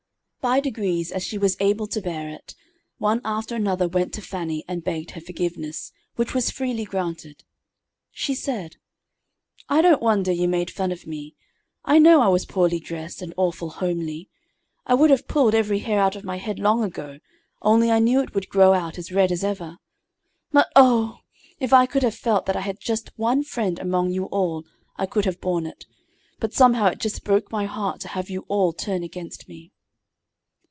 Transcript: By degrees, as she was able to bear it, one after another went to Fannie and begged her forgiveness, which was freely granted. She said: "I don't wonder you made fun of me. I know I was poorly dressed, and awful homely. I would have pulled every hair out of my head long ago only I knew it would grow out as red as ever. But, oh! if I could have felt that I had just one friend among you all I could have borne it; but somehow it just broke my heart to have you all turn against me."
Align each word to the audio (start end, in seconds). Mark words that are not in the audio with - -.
By 0.43 0.59
degrees, 0.59 1.11
as 1.11 1.23
she 1.23 1.37
was 1.37 1.55
able 1.59 1.85
to 1.85 2.01
bear 2.01 2.27
it, 2.27 2.55
one 2.97 3.21
after 3.23 3.55
another 3.55 3.87
went 3.87 4.11
to 4.15 4.23
Fannie 4.23 4.65
and 4.67 4.83
begged 4.83 5.11
her 5.11 5.21
forgiveness, 5.21 5.91
which 6.15 6.33
was 6.33 6.49
freely 6.49 6.83
granted. 6.83 7.43
She 8.09 8.33
said: 8.33 8.77
"I 9.69 9.83
don't 9.83 10.01
wonder 10.01 10.31
you 10.31 10.47
made 10.47 10.71
fun 10.71 10.91
of 10.91 11.05
me. 11.05 11.35
I 11.85 11.99
know 11.99 12.21
I 12.23 12.27
was 12.27 12.47
poorly 12.47 12.79
dressed, 12.79 13.21
and 13.21 13.35
awful 13.37 13.69
homely. 13.69 14.29
I 14.87 14.95
would 14.95 15.11
have 15.11 15.27
pulled 15.27 15.53
every 15.53 15.77
hair 15.77 15.99
out 15.99 16.15
of 16.15 16.23
my 16.23 16.37
head 16.37 16.57
long 16.57 16.83
ago 16.83 17.19
only 17.61 17.91
I 17.91 17.99
knew 17.99 18.19
it 18.19 18.33
would 18.33 18.49
grow 18.49 18.73
out 18.73 18.97
as 18.97 19.11
red 19.11 19.31
as 19.31 19.43
ever. 19.43 19.77
But, 20.51 20.69
oh! 20.75 21.19
if 21.59 21.71
I 21.71 21.85
could 21.85 22.01
have 22.01 22.15
felt 22.15 22.47
that 22.47 22.55
I 22.55 22.61
had 22.61 22.79
just 22.79 23.11
one 23.15 23.43
friend 23.43 23.77
among 23.77 24.09
you 24.09 24.25
all 24.25 24.65
I 24.95 25.05
could 25.05 25.25
have 25.25 25.39
borne 25.39 25.67
it; 25.67 25.85
but 26.39 26.51
somehow 26.51 26.87
it 26.87 26.97
just 26.97 27.23
broke 27.23 27.51
my 27.51 27.65
heart 27.65 28.01
to 28.01 28.07
have 28.07 28.31
you 28.31 28.43
all 28.47 28.73
turn 28.73 29.03
against 29.03 29.47
me." 29.47 29.71